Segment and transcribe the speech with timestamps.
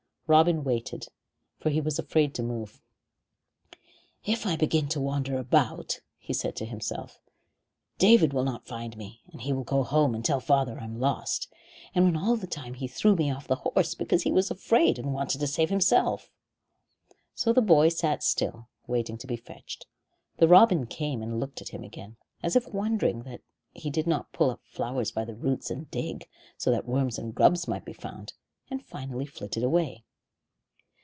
[0.27, 1.07] Robin waited,
[1.59, 2.79] for he was afraid to move.
[4.23, 7.19] "If I begin to wander about," he said to himself,
[7.97, 11.49] "David will not find me, and he will go home and tell father I'm lost,
[11.91, 15.13] when all the time he threw me off the horse because he was afraid and
[15.13, 16.31] wanted to save himself."
[17.35, 19.85] So the boy sat still, waiting to be fetched.
[20.37, 23.41] The robin came and looked at him again, as if wondering that
[23.73, 27.35] he did not pull up flowers by the roots and dig, so that worms and
[27.35, 28.31] grubs might be found,
[28.69, 30.05] and finally flitted away.